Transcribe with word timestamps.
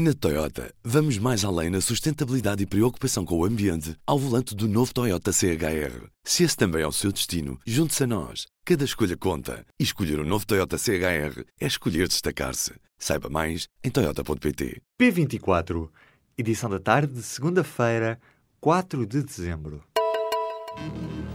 Na 0.00 0.14
Toyota, 0.14 0.72
vamos 0.84 1.18
mais 1.18 1.44
além 1.44 1.70
na 1.70 1.80
sustentabilidade 1.80 2.62
e 2.62 2.66
preocupação 2.66 3.24
com 3.24 3.36
o 3.36 3.44
ambiente 3.44 3.96
ao 4.06 4.16
volante 4.16 4.54
do 4.54 4.68
novo 4.68 4.94
Toyota 4.94 5.32
CHR. 5.32 6.06
Se 6.22 6.44
esse 6.44 6.56
também 6.56 6.82
é 6.82 6.86
o 6.86 6.92
seu 6.92 7.10
destino, 7.10 7.58
junte-se 7.66 8.04
a 8.04 8.06
nós. 8.06 8.46
Cada 8.64 8.84
escolha 8.84 9.16
conta. 9.16 9.66
E 9.76 9.82
escolher 9.82 10.20
o 10.20 10.22
um 10.22 10.24
novo 10.24 10.46
Toyota 10.46 10.78
CHR 10.78 11.42
é 11.60 11.66
escolher 11.66 12.06
destacar-se. 12.06 12.74
Saiba 12.96 13.28
mais 13.28 13.66
em 13.82 13.90
Toyota.pt. 13.90 14.80
P24, 15.02 15.88
edição 16.38 16.70
da 16.70 16.78
tarde 16.78 17.14
de 17.14 17.22
segunda-feira, 17.24 18.20
4 18.60 19.04
de 19.04 19.24
dezembro. 19.24 19.82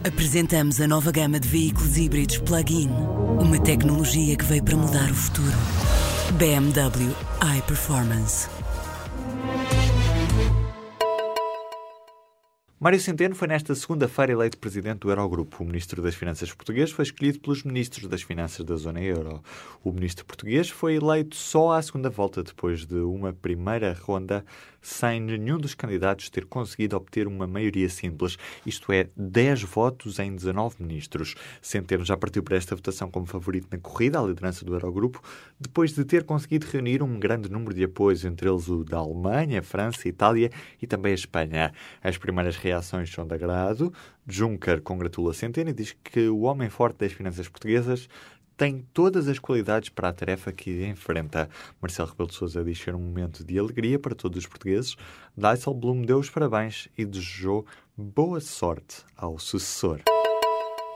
Apresentamos 0.02 0.80
a 0.80 0.88
nova 0.88 1.12
gama 1.12 1.38
de 1.38 1.48
veículos 1.48 1.98
híbridos 1.98 2.38
plug-in. 2.38 2.88
Uma 2.88 3.62
tecnologia 3.62 4.34
que 4.38 4.44
veio 4.46 4.64
para 4.64 4.74
mudar 4.74 5.10
o 5.10 5.14
futuro. 5.14 5.52
BMW 6.38 7.14
iPerformance. 7.58 8.53
Mário 12.84 13.00
Centeno 13.00 13.34
foi 13.34 13.48
nesta 13.48 13.74
segunda-feira 13.74 14.32
eleito 14.32 14.58
presidente 14.58 14.98
do 14.98 15.10
Eurogrupo. 15.10 15.62
O 15.62 15.66
ministro 15.66 16.02
das 16.02 16.14
Finanças 16.14 16.52
português 16.52 16.90
foi 16.90 17.04
escolhido 17.04 17.40
pelos 17.40 17.62
ministros 17.62 18.06
das 18.06 18.20
Finanças 18.20 18.62
da 18.62 18.76
zona 18.76 19.00
euro. 19.00 19.42
O 19.82 19.90
ministro 19.90 20.22
português 20.26 20.68
foi 20.68 20.96
eleito 20.96 21.34
só 21.34 21.72
à 21.72 21.80
segunda 21.80 22.10
volta, 22.10 22.42
depois 22.42 22.84
de 22.84 22.96
uma 22.96 23.32
primeira 23.32 23.96
ronda 24.02 24.44
sem 24.84 25.18
nenhum 25.18 25.58
dos 25.58 25.74
candidatos 25.74 26.28
ter 26.28 26.44
conseguido 26.44 26.94
obter 26.94 27.26
uma 27.26 27.46
maioria 27.46 27.88
simples, 27.88 28.36
isto 28.66 28.92
é, 28.92 29.08
10 29.16 29.62
votos 29.62 30.18
em 30.18 30.36
19 30.36 30.76
ministros. 30.78 31.34
Centeno 31.62 32.04
já 32.04 32.16
partiu 32.16 32.42
para 32.42 32.56
esta 32.56 32.76
votação 32.76 33.10
como 33.10 33.24
favorito 33.24 33.66
na 33.70 33.78
corrida 33.78 34.20
à 34.20 34.22
liderança 34.22 34.62
do 34.64 34.74
Eurogrupo, 34.74 35.22
depois 35.58 35.94
de 35.94 36.04
ter 36.04 36.24
conseguido 36.24 36.66
reunir 36.70 37.02
um 37.02 37.18
grande 37.18 37.50
número 37.50 37.74
de 37.74 37.84
apoios, 37.84 38.24
entre 38.26 38.48
eles 38.48 38.68
o 38.68 38.84
da 38.84 38.98
Alemanha, 38.98 39.62
França, 39.62 40.06
Itália 40.06 40.50
e 40.80 40.86
também 40.86 41.12
a 41.12 41.14
Espanha. 41.14 41.72
As 42.02 42.18
primeiras 42.18 42.56
são 42.82 43.02
de 43.02 43.34
agrado. 43.34 43.92
Juncker 44.26 44.80
congratula 44.82 45.32
Centeno 45.32 45.70
e 45.70 45.72
diz 45.72 45.96
que 46.04 46.28
o 46.28 46.40
homem 46.40 46.68
forte 46.70 46.98
das 46.98 47.12
finanças 47.12 47.48
portuguesas 47.48 48.08
tem 48.56 48.84
todas 48.92 49.28
as 49.28 49.38
qualidades 49.38 49.88
para 49.88 50.08
a 50.08 50.12
tarefa 50.12 50.52
que 50.52 50.86
enfrenta. 50.86 51.48
Marcelo 51.80 52.10
Rebelo 52.10 52.28
de 52.28 52.34
Sousa 52.34 52.64
diz 52.64 52.78
ser 52.78 52.94
um 52.94 53.00
momento 53.00 53.44
de 53.44 53.58
alegria 53.58 53.98
para 53.98 54.14
todos 54.14 54.38
os 54.38 54.46
portugueses. 54.46 54.96
Dijsselbloem 55.36 56.02
deu 56.02 56.18
os 56.18 56.30
parabéns 56.30 56.88
e 56.96 57.04
desejou 57.04 57.66
boa 57.96 58.40
sorte 58.40 59.04
ao 59.16 59.38
sucessor. 59.38 60.00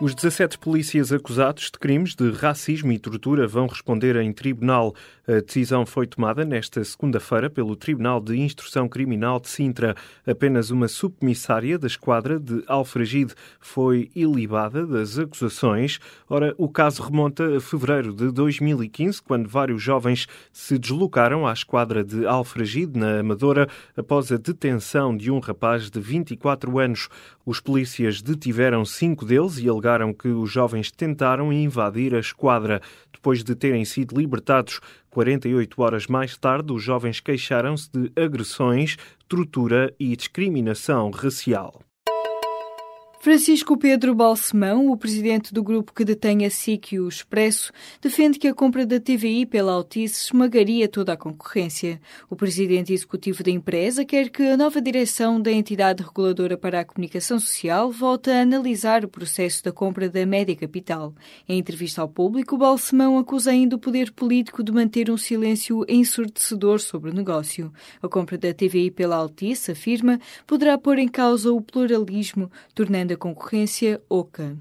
Os 0.00 0.14
17 0.14 0.58
polícias 0.60 1.12
acusados 1.12 1.72
de 1.72 1.72
crimes 1.72 2.14
de 2.14 2.30
racismo 2.30 2.92
e 2.92 3.00
tortura 3.00 3.48
vão 3.48 3.66
responder 3.66 4.14
em 4.14 4.32
tribunal. 4.32 4.94
A 5.26 5.40
decisão 5.40 5.84
foi 5.84 6.06
tomada 6.06 6.44
nesta 6.44 6.84
segunda-feira 6.84 7.50
pelo 7.50 7.74
Tribunal 7.74 8.20
de 8.20 8.36
Instrução 8.36 8.88
Criminal 8.88 9.40
de 9.40 9.48
Sintra. 9.48 9.96
Apenas 10.24 10.70
uma 10.70 10.86
subcomissária 10.86 11.76
da 11.76 11.88
esquadra 11.88 12.38
de 12.38 12.62
Alfragide 12.68 13.34
foi 13.58 14.08
ilibada 14.14 14.86
das 14.86 15.18
acusações. 15.18 15.98
Ora, 16.30 16.54
o 16.56 16.68
caso 16.68 17.02
remonta 17.02 17.56
a 17.56 17.60
fevereiro 17.60 18.14
de 18.14 18.30
2015, 18.30 19.20
quando 19.20 19.48
vários 19.48 19.82
jovens 19.82 20.28
se 20.52 20.78
deslocaram 20.78 21.44
à 21.44 21.52
esquadra 21.52 22.04
de 22.04 22.24
Alfragide, 22.24 22.96
na 22.96 23.18
Amadora, 23.18 23.68
após 23.96 24.30
a 24.30 24.36
detenção 24.36 25.16
de 25.16 25.28
um 25.28 25.40
rapaz 25.40 25.90
de 25.90 25.98
24 25.98 26.78
anos. 26.78 27.08
Os 27.44 27.60
polícias 27.60 28.22
detiveram 28.22 28.84
cinco 28.84 29.24
deles 29.24 29.58
e 29.58 29.68
alegaram 29.68 29.87
que 30.12 30.28
os 30.28 30.50
jovens 30.50 30.90
tentaram 30.90 31.52
invadir 31.52 32.14
a 32.14 32.18
esquadra. 32.18 32.80
Depois 33.12 33.42
de 33.42 33.54
terem 33.54 33.84
sido 33.84 34.18
libertados 34.18 34.80
48 35.10 35.82
horas 35.82 36.06
mais 36.06 36.36
tarde, 36.36 36.72
os 36.72 36.82
jovens 36.82 37.20
queixaram-se 37.20 37.90
de 37.90 38.12
agressões, 38.20 38.96
tortura 39.28 39.94
e 39.98 40.14
discriminação 40.14 41.10
racial. 41.10 41.87
Francisco 43.20 43.76
Pedro 43.76 44.14
Balsemão, 44.14 44.92
o 44.92 44.96
presidente 44.96 45.52
do 45.52 45.60
grupo 45.60 45.92
que 45.92 46.04
detém 46.04 46.46
a 46.46 46.50
SIC 46.50 46.92
e 46.92 47.00
o 47.00 47.08
Expresso, 47.08 47.72
defende 48.00 48.38
que 48.38 48.46
a 48.46 48.54
compra 48.54 48.86
da 48.86 49.00
TVI 49.00 49.44
pela 49.44 49.72
Altice 49.72 50.26
esmagaria 50.26 50.86
toda 50.86 51.14
a 51.14 51.16
concorrência. 51.16 52.00
O 52.30 52.36
presidente 52.36 52.92
executivo 52.92 53.42
da 53.42 53.50
empresa 53.50 54.04
quer 54.04 54.30
que 54.30 54.44
a 54.44 54.56
nova 54.56 54.80
direção 54.80 55.40
da 55.40 55.50
entidade 55.50 56.04
reguladora 56.04 56.56
para 56.56 56.78
a 56.78 56.84
comunicação 56.84 57.40
social 57.40 57.90
volte 57.90 58.30
a 58.30 58.40
analisar 58.40 59.04
o 59.04 59.08
processo 59.08 59.64
da 59.64 59.72
compra 59.72 60.08
da 60.08 60.24
Média 60.24 60.54
Capital. 60.54 61.12
Em 61.48 61.58
entrevista 61.58 62.00
ao 62.00 62.08
público, 62.08 62.56
Balsemão 62.56 63.18
acusa 63.18 63.50
ainda 63.50 63.74
o 63.74 63.80
poder 63.80 64.12
político 64.12 64.62
de 64.62 64.70
manter 64.70 65.10
um 65.10 65.16
silêncio 65.16 65.84
ensurdecedor 65.88 66.78
sobre 66.78 67.10
o 67.10 67.14
negócio. 67.14 67.72
A 68.00 68.08
compra 68.08 68.38
da 68.38 68.54
TVI 68.54 68.92
pela 68.92 69.16
Altice, 69.16 69.72
afirma, 69.72 70.20
poderá 70.46 70.78
pôr 70.78 71.00
em 71.00 71.08
causa 71.08 71.52
o 71.52 71.60
pluralismo, 71.60 72.48
tornando 72.76 73.07
da 73.08 73.16
concorrência 73.16 74.00
oca. 74.08 74.56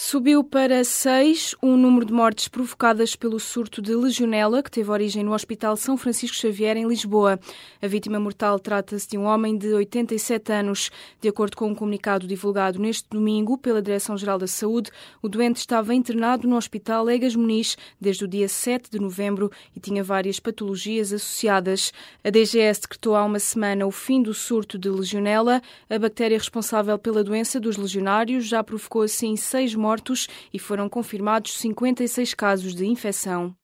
Subiu 0.00 0.44
para 0.44 0.84
seis 0.84 1.56
o 1.60 1.76
número 1.76 2.06
de 2.06 2.12
mortes 2.12 2.46
provocadas 2.46 3.16
pelo 3.16 3.40
surto 3.40 3.82
de 3.82 3.92
legionela 3.96 4.62
que 4.62 4.70
teve 4.70 4.88
origem 4.92 5.24
no 5.24 5.34
Hospital 5.34 5.76
São 5.76 5.96
Francisco 5.96 6.36
Xavier, 6.36 6.76
em 6.76 6.86
Lisboa. 6.86 7.38
A 7.82 7.86
vítima 7.88 8.20
mortal 8.20 8.60
trata-se 8.60 9.08
de 9.08 9.18
um 9.18 9.24
homem 9.24 9.58
de 9.58 9.74
87 9.74 10.52
anos. 10.52 10.92
De 11.20 11.28
acordo 11.28 11.56
com 11.56 11.66
um 11.66 11.74
comunicado 11.74 12.28
divulgado 12.28 12.78
neste 12.78 13.08
domingo 13.10 13.58
pela 13.58 13.82
Direção-Geral 13.82 14.38
da 14.38 14.46
Saúde, 14.46 14.92
o 15.20 15.28
doente 15.28 15.56
estava 15.56 15.92
internado 15.92 16.46
no 16.46 16.56
Hospital 16.56 17.10
Egas 17.10 17.34
Muniz 17.34 17.76
desde 18.00 18.24
o 18.24 18.28
dia 18.28 18.48
7 18.48 18.92
de 18.92 19.00
novembro 19.00 19.50
e 19.74 19.80
tinha 19.80 20.04
várias 20.04 20.38
patologias 20.38 21.12
associadas. 21.12 21.92
A 22.22 22.30
DGS 22.30 22.82
decretou 22.82 23.16
há 23.16 23.24
uma 23.24 23.40
semana 23.40 23.84
o 23.84 23.90
fim 23.90 24.22
do 24.22 24.32
surto 24.32 24.78
de 24.78 24.88
legionela. 24.88 25.60
A 25.90 25.98
bactéria 25.98 26.38
responsável 26.38 26.96
pela 27.00 27.24
doença 27.24 27.58
dos 27.58 27.76
legionários 27.76 28.46
já 28.46 28.62
provocou 28.62 29.02
assim 29.02 29.34
seis 29.34 29.74
mortes 29.74 29.87
mortos 29.88 30.28
e 30.52 30.58
foram 30.58 30.86
confirmados 30.86 31.58
56 31.58 32.34
casos 32.34 32.74
de 32.74 32.86
infecção. 32.86 33.56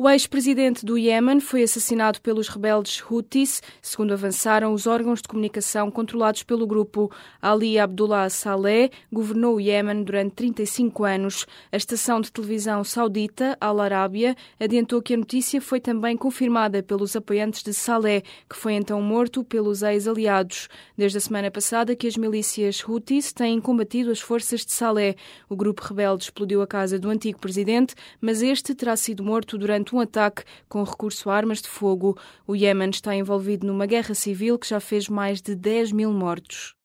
O 0.00 0.08
ex-presidente 0.08 0.86
do 0.86 0.96
Iêmen 0.96 1.40
foi 1.40 1.64
assassinado 1.64 2.20
pelos 2.20 2.46
rebeldes 2.46 3.02
Houthis, 3.10 3.60
segundo 3.82 4.12
avançaram 4.12 4.72
os 4.72 4.86
órgãos 4.86 5.20
de 5.20 5.26
comunicação 5.26 5.90
controlados 5.90 6.44
pelo 6.44 6.68
grupo. 6.68 7.10
Ali 7.42 7.80
Abdullah 7.80 8.30
Saleh 8.30 8.92
governou 9.12 9.56
o 9.56 9.60
Iêmen 9.60 10.04
durante 10.04 10.36
35 10.36 11.02
anos. 11.02 11.46
A 11.72 11.76
estação 11.76 12.20
de 12.20 12.30
televisão 12.30 12.84
saudita 12.84 13.58
Al 13.60 13.80
Arábia 13.80 14.36
adiantou 14.60 15.02
que 15.02 15.14
a 15.14 15.16
notícia 15.16 15.60
foi 15.60 15.80
também 15.80 16.16
confirmada 16.16 16.80
pelos 16.80 17.16
apoiantes 17.16 17.64
de 17.64 17.74
Saleh, 17.74 18.22
que 18.48 18.54
foi 18.54 18.74
então 18.74 19.02
morto 19.02 19.42
pelos 19.42 19.82
ex-aliados. 19.82 20.68
Desde 20.96 21.18
a 21.18 21.20
semana 21.20 21.50
passada 21.50 21.96
que 21.96 22.06
as 22.06 22.16
milícias 22.16 22.88
Houthis 22.88 23.32
têm 23.32 23.60
combatido 23.60 24.12
as 24.12 24.20
forças 24.20 24.64
de 24.64 24.70
Saleh. 24.70 25.16
O 25.48 25.56
grupo 25.56 25.82
rebelde 25.82 26.22
explodiu 26.22 26.62
a 26.62 26.68
casa 26.68 27.00
do 27.00 27.10
antigo 27.10 27.40
presidente, 27.40 27.96
mas 28.20 28.42
este 28.42 28.76
terá 28.76 28.94
sido 28.94 29.24
morto 29.24 29.58
durante 29.58 29.87
durante 29.88 29.94
um 29.94 30.00
ataque 30.00 30.44
com 30.68 30.82
recurso 30.82 31.30
a 31.30 31.36
armas 31.36 31.62
de 31.62 31.68
fogo. 31.68 32.18
O 32.46 32.54
Iémen 32.54 32.90
está 32.90 33.14
envolvido 33.14 33.66
numa 33.66 33.86
guerra 33.86 34.14
civil 34.14 34.58
que 34.58 34.68
já 34.68 34.80
fez 34.80 35.08
mais 35.08 35.40
de 35.40 35.54
10 35.54 35.92
mil 35.92 36.12
mortos. 36.12 36.77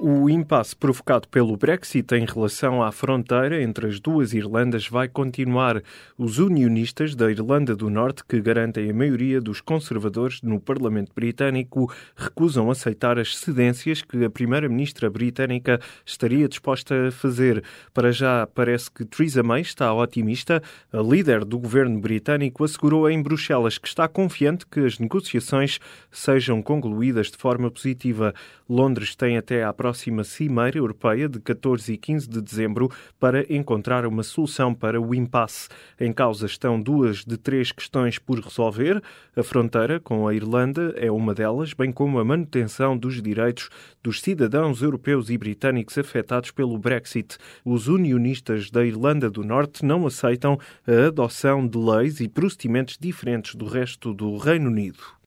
O 0.00 0.30
impasse 0.30 0.76
provocado 0.76 1.26
pelo 1.26 1.56
Brexit 1.56 2.14
em 2.14 2.24
relação 2.24 2.80
à 2.80 2.92
fronteira 2.92 3.60
entre 3.60 3.88
as 3.88 3.98
duas 3.98 4.32
Irlandas 4.32 4.86
vai 4.86 5.08
continuar. 5.08 5.82
Os 6.16 6.38
unionistas 6.38 7.16
da 7.16 7.28
Irlanda 7.28 7.74
do 7.74 7.90
Norte, 7.90 8.22
que 8.24 8.40
garantem 8.40 8.88
a 8.88 8.94
maioria 8.94 9.40
dos 9.40 9.60
conservadores 9.60 10.40
no 10.40 10.60
Parlamento 10.60 11.10
Britânico, 11.12 11.92
recusam 12.14 12.70
aceitar 12.70 13.18
as 13.18 13.36
cedências 13.38 14.00
que 14.00 14.24
a 14.24 14.30
Primeira-Ministra 14.30 15.10
britânica 15.10 15.80
estaria 16.06 16.48
disposta 16.48 17.08
a 17.08 17.10
fazer. 17.10 17.64
Para 17.92 18.12
já, 18.12 18.46
parece 18.46 18.92
que 18.92 19.04
Theresa 19.04 19.42
May 19.42 19.62
está 19.62 19.92
otimista. 19.92 20.62
A 20.92 21.02
líder 21.02 21.44
do 21.44 21.58
governo 21.58 21.98
britânico 21.98 22.62
assegurou 22.62 23.10
em 23.10 23.20
Bruxelas 23.20 23.78
que 23.78 23.88
está 23.88 24.06
confiante 24.06 24.64
que 24.64 24.78
as 24.78 25.00
negociações 25.00 25.80
sejam 26.08 26.62
concluídas 26.62 27.32
de 27.32 27.36
forma 27.36 27.68
positiva. 27.68 28.32
Londres 28.68 29.16
tem 29.16 29.36
até 29.36 29.64
à 29.64 29.72
próxima 29.72 29.87
próxima 29.88 30.22
Cimeira 30.22 30.76
Europeia 30.76 31.30
de 31.30 31.40
14 31.40 31.94
e 31.94 31.96
15 31.96 32.28
de 32.28 32.42
dezembro 32.42 32.90
para 33.18 33.50
encontrar 33.50 34.04
uma 34.04 34.22
solução 34.22 34.74
para 34.74 35.00
o 35.00 35.14
impasse. 35.14 35.70
Em 35.98 36.12
causa 36.12 36.44
estão 36.44 36.78
duas 36.78 37.24
de 37.24 37.38
três 37.38 37.72
questões 37.72 38.18
por 38.18 38.38
resolver. 38.38 39.02
A 39.34 39.42
fronteira 39.42 39.98
com 39.98 40.28
a 40.28 40.34
Irlanda 40.34 40.92
é 40.98 41.10
uma 41.10 41.34
delas, 41.34 41.72
bem 41.72 41.90
como 41.90 42.18
a 42.18 42.24
manutenção 42.24 42.98
dos 42.98 43.22
direitos 43.22 43.70
dos 44.02 44.20
cidadãos 44.20 44.82
europeus 44.82 45.30
e 45.30 45.38
britânicos 45.38 45.96
afetados 45.96 46.50
pelo 46.50 46.76
Brexit. 46.76 47.38
Os 47.64 47.88
unionistas 47.88 48.70
da 48.70 48.84
Irlanda 48.84 49.30
do 49.30 49.42
Norte 49.42 49.86
não 49.86 50.06
aceitam 50.06 50.58
a 50.86 51.06
adoção 51.06 51.66
de 51.66 51.78
leis 51.78 52.20
e 52.20 52.28
procedimentos 52.28 52.98
diferentes 53.00 53.54
do 53.54 53.64
resto 53.64 54.12
do 54.12 54.36
Reino 54.36 54.68
Unido. 54.68 55.17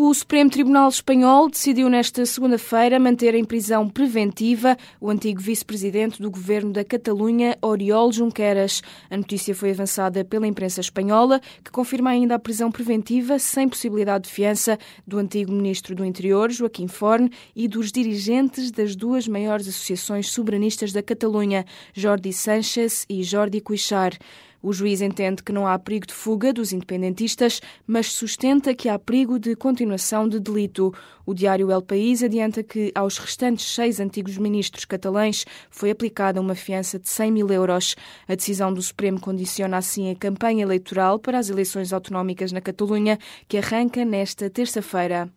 O 0.00 0.14
Supremo 0.14 0.48
Tribunal 0.48 0.88
Espanhol 0.88 1.50
decidiu 1.50 1.88
nesta 1.88 2.24
segunda-feira 2.24 3.00
manter 3.00 3.34
em 3.34 3.44
prisão 3.44 3.88
preventiva 3.88 4.76
o 5.00 5.10
antigo 5.10 5.40
vice-presidente 5.40 6.22
do 6.22 6.30
governo 6.30 6.72
da 6.72 6.84
Catalunha, 6.84 7.58
Oriol 7.60 8.12
Junqueras. 8.12 8.80
A 9.10 9.16
notícia 9.16 9.56
foi 9.56 9.72
avançada 9.72 10.24
pela 10.24 10.46
imprensa 10.46 10.80
espanhola, 10.80 11.40
que 11.64 11.72
confirma 11.72 12.10
ainda 12.10 12.36
a 12.36 12.38
prisão 12.38 12.70
preventiva 12.70 13.40
sem 13.40 13.68
possibilidade 13.68 14.28
de 14.28 14.30
fiança 14.30 14.78
do 15.04 15.18
antigo 15.18 15.50
ministro 15.50 15.96
do 15.96 16.04
Interior, 16.04 16.48
Joaquim 16.48 16.86
Forn, 16.86 17.28
e 17.56 17.66
dos 17.66 17.90
dirigentes 17.90 18.70
das 18.70 18.94
duas 18.94 19.26
maiores 19.26 19.66
associações 19.66 20.30
soberanistas 20.30 20.92
da 20.92 21.02
Catalunha, 21.02 21.66
Jordi 21.92 22.32
Sánchez 22.32 23.04
e 23.10 23.24
Jordi 23.24 23.60
Cuixart. 23.60 24.16
O 24.60 24.72
juiz 24.72 25.00
entende 25.00 25.42
que 25.42 25.52
não 25.52 25.66
há 25.66 25.78
perigo 25.78 26.06
de 26.06 26.12
fuga 26.12 26.52
dos 26.52 26.72
independentistas, 26.72 27.60
mas 27.86 28.12
sustenta 28.12 28.74
que 28.74 28.88
há 28.88 28.98
perigo 28.98 29.38
de 29.38 29.54
continuação 29.54 30.28
de 30.28 30.40
delito. 30.40 30.92
O 31.24 31.32
diário 31.32 31.70
El 31.70 31.82
País 31.82 32.22
adianta 32.22 32.62
que 32.62 32.90
aos 32.94 33.18
restantes 33.18 33.72
seis 33.72 34.00
antigos 34.00 34.36
ministros 34.36 34.84
catalães 34.84 35.44
foi 35.70 35.90
aplicada 35.90 36.40
uma 36.40 36.56
fiança 36.56 36.98
de 36.98 37.08
100 37.08 37.30
mil 37.30 37.48
euros. 37.50 37.94
A 38.26 38.34
decisão 38.34 38.74
do 38.74 38.82
Supremo 38.82 39.20
condiciona 39.20 39.76
assim 39.76 40.10
a 40.10 40.16
campanha 40.16 40.62
eleitoral 40.62 41.20
para 41.20 41.38
as 41.38 41.48
eleições 41.48 41.92
autonómicas 41.92 42.50
na 42.50 42.60
Catalunha, 42.60 43.16
que 43.46 43.58
arranca 43.58 44.04
nesta 44.04 44.50
terça-feira. 44.50 45.30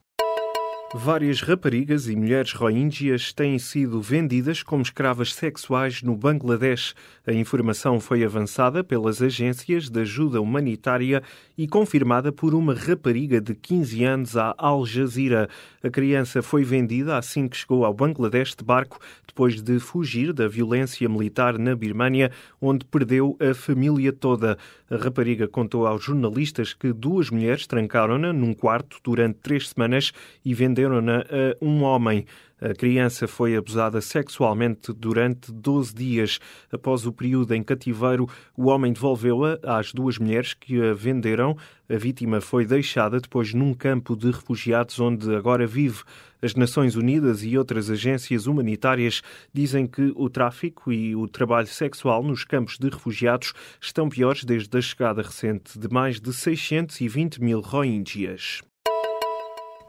Várias 0.94 1.40
raparigas 1.40 2.10
e 2.10 2.16
mulheres 2.18 2.52
rohingyas 2.52 3.32
têm 3.32 3.58
sido 3.58 4.02
vendidas 4.02 4.62
como 4.62 4.82
escravas 4.82 5.34
sexuais 5.34 6.04
no 6.04 6.18
Bangladesh. 6.18 6.94
A 7.26 7.32
informação 7.32 7.98
foi 7.98 8.26
avançada 8.26 8.84
pelas 8.84 9.22
agências 9.22 9.90
de 9.90 10.02
ajuda 10.02 10.42
humanitária 10.42 11.24
e 11.58 11.66
confirmada 11.66 12.30
por 12.34 12.54
uma 12.54 12.74
rapariga 12.74 13.40
de 13.40 13.56
15 13.56 14.04
anos 14.04 14.36
à 14.36 14.54
Al 14.58 14.86
Jazeera. 14.86 15.48
A 15.83 15.89
criança 15.89 16.44
foi 16.44 16.63
vendida 16.63 17.18
assim 17.18 17.48
que 17.48 17.57
chegou 17.57 17.83
ao 17.83 17.94
Bangladesh 17.94 18.56
de 18.56 18.63
barco, 18.63 19.00
depois 19.28 19.62
de 19.62 19.80
fugir 19.80 20.31
da 20.31 20.48
violência 20.48 21.10
militar 21.10 21.57
na 21.57 21.75
Birmânia, 21.75 22.31
onde 22.62 22.86
perdeu 22.86 23.36
a 23.39 23.56
família 23.56 24.13
toda. 24.13 24.60
A 24.89 24.98
rapariga 24.98 25.48
contou 25.48 25.88
aos 25.88 26.04
jornalistas 26.04 26.74
que 26.74 26.94
duas 26.94 27.31
mulheres 27.31 27.66
trancaram-na 27.66 28.31
num 28.31 28.54
quarto 28.54 28.98
durante 29.04 29.39
três 29.42 29.69
semanas 29.69 30.12
e 30.45 30.54
venderam-na 30.54 31.22
a 31.22 31.66
um 31.66 31.81
homem. 31.81 32.25
A 32.63 32.75
criança 32.75 33.28
foi 33.28 33.56
abusada 33.56 34.00
sexualmente 34.02 34.94
durante 34.94 35.52
12 35.52 35.96
dias. 35.96 36.40
Após 36.72 37.08
o 37.08 37.12
período 37.12 37.56
em 37.56 37.63
cativeiro, 37.63 38.30
o 38.56 38.68
homem 38.68 38.94
devolveu-a 38.94 39.58
às 39.63 39.92
duas 39.92 40.19
mulheres 40.19 40.54
que 40.54 40.80
a 40.80 40.94
venderam. 40.94 41.58
A 41.90 41.96
vítima 41.96 42.40
foi 42.40 42.63
deixada 42.63 43.19
depois 43.19 43.52
num 43.52 43.74
campo 43.74 44.16
de 44.16 44.30
refugiados 44.30 45.00
onde 45.00 45.34
agora 45.34 45.66
vive. 45.66 46.04
As 46.40 46.54
Nações 46.54 46.96
Unidas 46.96 47.44
e 47.44 47.58
outras 47.58 47.90
agências 47.90 48.46
humanitárias 48.46 49.24
dizem 49.52 49.88
que 49.88 50.14
o 50.16 50.30
tráfico 50.30 50.92
e 50.92 51.16
o 51.16 51.28
trabalho 51.28 51.66
sexual 51.66 52.22
nos 52.22 52.44
campos 52.44 52.78
de 52.78 52.90
refugiados 52.90 53.54
estão 53.81 54.07
piores 54.07 54.44
desde 54.44 54.78
a 54.78 54.81
chegada 54.81 55.24
recente 55.24 55.80
de 55.80 55.90
mais 55.90 56.22
de 56.22 56.31
620 56.31 57.42
mil 57.42 57.60
rohingyas. 57.60 58.62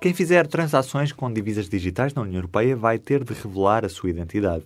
Quem 0.02 0.12
fizer 0.12 0.48
transações 0.48 1.12
com 1.12 1.32
divisas 1.32 1.68
digitais 1.68 2.12
na 2.12 2.22
União 2.22 2.38
Europeia 2.38 2.74
vai 2.74 2.98
ter 2.98 3.22
de 3.22 3.32
revelar 3.34 3.84
a 3.84 3.88
sua 3.88 4.10
identidade. 4.10 4.64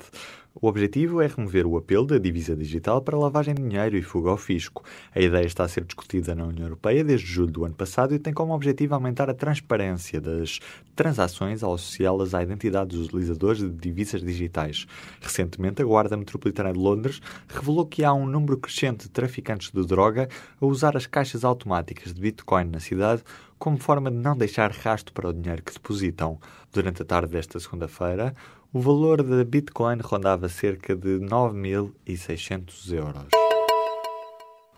O 0.59 0.69
objetivo 0.69 1.21
é 1.21 1.27
remover 1.27 1.67
o 1.67 1.77
apelo 1.77 2.07
da 2.07 2.17
divisa 2.17 2.57
digital 2.57 3.03
para 3.03 3.19
lavagem 3.19 3.55
de 3.55 3.63
dinheiro 3.63 3.95
e 3.95 4.01
fuga 4.01 4.31
ao 4.31 4.39
fisco. 4.39 4.83
A 5.15 5.21
ideia 5.21 5.45
está 5.45 5.65
a 5.65 5.69
ser 5.69 5.85
discutida 5.85 6.35
na 6.35 6.47
União 6.47 6.65
Europeia 6.65 7.05
desde 7.05 7.27
julho 7.27 7.53
do 7.53 7.65
ano 7.67 7.75
passado 7.75 8.15
e 8.15 8.19
tem 8.19 8.33
como 8.33 8.55
objetivo 8.55 8.95
aumentar 8.95 9.29
a 9.29 9.35
transparência 9.35 10.19
das 10.19 10.59
transações 10.95 11.63
ao 11.63 11.75
associá-las 11.75 12.33
à 12.33 12.43
identidade 12.43 12.97
dos 12.97 13.09
utilizadores 13.09 13.61
de 13.61 13.69
divisas 13.69 14.23
digitais. 14.23 14.87
Recentemente, 15.21 15.83
a 15.83 15.85
Guarda 15.85 16.17
Metropolitana 16.17 16.73
de 16.73 16.79
Londres 16.79 17.21
revelou 17.49 17.85
que 17.85 18.03
há 18.03 18.15
um 18.15 18.25
número 18.27 18.57
crescente 18.57 19.03
de 19.03 19.11
traficantes 19.11 19.71
de 19.71 19.87
droga 19.87 20.27
a 20.59 20.65
usar 20.65 20.97
as 20.97 21.07
caixas 21.07 21.45
automáticas 21.45 22.15
de 22.15 22.21
Bitcoin 22.21 22.65
na 22.65 22.81
cidade 22.81 23.23
como 23.59 23.79
forma 23.79 24.11
de 24.11 24.17
não 24.17 24.37
deixar 24.37 24.71
rasto 24.71 25.13
para 25.13 25.29
o 25.29 25.33
dinheiro 25.33 25.63
que 25.63 25.73
depositam. 25.73 26.39
Durante 26.73 27.01
a 27.01 27.05
tarde 27.05 27.33
desta 27.33 27.59
segunda-feira, 27.59 28.35
o 28.77 28.79
valor 28.79 29.23
da 29.23 29.43
Bitcoin 29.43 30.01
rondava 30.03 30.51
cerca 30.51 30.95
de 30.95 31.19
9.600 31.19 32.93
euros. 32.93 33.29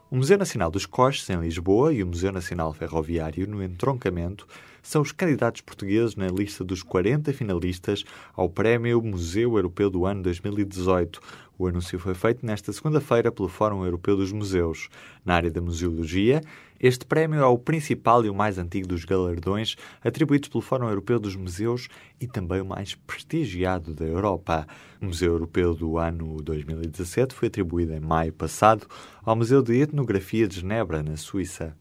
O 0.08 0.14
Museu 0.14 0.38
Nacional 0.38 0.70
dos 0.70 0.86
Coches, 0.86 1.28
em 1.28 1.40
Lisboa, 1.40 1.92
e 1.92 2.00
o 2.00 2.06
Museu 2.06 2.30
Nacional 2.30 2.72
Ferroviário, 2.72 3.48
no 3.48 3.60
Entroncamento, 3.60 4.46
são 4.80 5.02
os 5.02 5.10
candidatos 5.10 5.62
portugueses 5.62 6.14
na 6.14 6.28
lista 6.28 6.62
dos 6.62 6.80
40 6.80 7.32
finalistas 7.32 8.04
ao 8.36 8.48
Prémio 8.48 9.02
Museu 9.02 9.56
Europeu 9.56 9.90
do 9.90 10.06
ano 10.06 10.22
2018. 10.22 11.20
O 11.58 11.66
anúncio 11.66 11.98
foi 11.98 12.14
feito 12.14 12.46
nesta 12.46 12.72
segunda-feira 12.72 13.32
pelo 13.32 13.48
Fórum 13.48 13.84
Europeu 13.84 14.16
dos 14.16 14.30
Museus. 14.30 14.88
Na 15.24 15.34
área 15.34 15.50
da 15.50 15.60
museologia, 15.60 16.40
este 16.78 17.04
prémio 17.04 17.40
é 17.40 17.46
o 17.46 17.58
principal 17.58 18.24
e 18.24 18.30
o 18.30 18.34
mais 18.34 18.58
antigo 18.58 18.86
dos 18.86 19.04
galardões 19.04 19.74
atribuídos 20.00 20.48
pelo 20.48 20.62
Fórum 20.62 20.88
Europeu 20.88 21.18
dos 21.18 21.34
Museus 21.34 21.88
e 22.20 22.28
também 22.28 22.60
o 22.60 22.64
mais 22.64 22.94
prestigiado 22.94 23.92
da 23.92 24.04
Europa. 24.04 24.68
O 25.02 25.06
Museu 25.06 25.32
Europeu 25.32 25.74
do 25.74 25.98
ano 25.98 26.36
2017 26.42 27.34
foi 27.34 27.48
atribuído 27.48 27.92
em 27.92 28.00
maio 28.00 28.32
passado 28.32 28.86
ao 29.24 29.34
Museu 29.34 29.60
de 29.60 29.80
Etnografia 29.80 30.46
de 30.46 30.60
Genebra, 30.60 31.02
na 31.02 31.16
Suíça. 31.16 31.76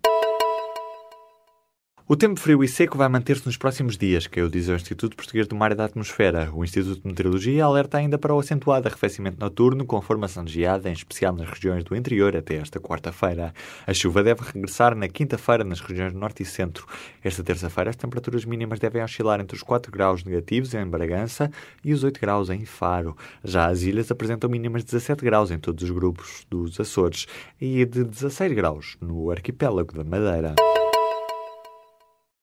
O 2.09 2.15
tempo 2.15 2.39
frio 2.39 2.63
e 2.63 2.69
seco 2.69 2.97
vai 2.97 3.09
manter-se 3.09 3.45
nos 3.45 3.57
próximos 3.57 3.97
dias, 3.97 4.27
que 4.27 4.39
é 4.39 4.43
o 4.43 4.49
diz 4.49 4.69
o 4.69 4.73
Instituto 4.73 5.13
Português 5.13 5.45
do 5.45 5.57
Mar 5.57 5.73
e 5.73 5.75
da 5.75 5.83
Atmosfera. 5.83 6.49
O 6.53 6.63
Instituto 6.63 7.01
de 7.01 7.05
Meteorologia 7.05 7.65
alerta 7.65 7.97
ainda 7.97 8.17
para 8.17 8.33
o 8.33 8.39
acentuado 8.39 8.87
arrefecimento 8.87 9.37
noturno, 9.41 9.85
com 9.85 10.01
formação 10.01 10.45
de 10.45 10.53
geada, 10.53 10.89
em 10.89 10.93
especial 10.93 11.35
nas 11.35 11.49
regiões 11.49 11.83
do 11.83 11.93
interior, 11.93 12.33
até 12.33 12.55
esta 12.55 12.79
quarta-feira. 12.79 13.53
A 13.85 13.93
chuva 13.93 14.23
deve 14.23 14.41
regressar 14.41 14.95
na 14.95 15.09
quinta-feira 15.09 15.65
nas 15.65 15.81
regiões 15.81 16.13
norte 16.13 16.43
e 16.43 16.45
centro. 16.45 16.87
Esta 17.21 17.43
terça-feira, 17.43 17.89
as 17.89 17.97
temperaturas 17.97 18.45
mínimas 18.45 18.79
devem 18.79 19.03
oscilar 19.03 19.41
entre 19.41 19.57
os 19.57 19.61
4 19.61 19.91
graus 19.91 20.23
negativos 20.23 20.73
em 20.73 20.87
Bragança 20.87 21.51
e 21.83 21.91
os 21.91 22.05
8 22.05 22.21
graus 22.21 22.49
em 22.49 22.63
Faro. 22.63 23.17
Já 23.43 23.67
as 23.67 23.81
ilhas 23.81 24.09
apresentam 24.09 24.49
mínimas 24.49 24.85
de 24.85 24.91
17 24.91 25.25
graus 25.25 25.51
em 25.51 25.59
todos 25.59 25.83
os 25.83 25.91
grupos 25.91 26.47
dos 26.49 26.79
Açores 26.79 27.27
e 27.59 27.83
de 27.83 28.05
16 28.05 28.53
graus 28.53 28.95
no 29.01 29.29
arquipélago 29.29 29.93
da 29.93 30.05
Madeira. 30.05 30.55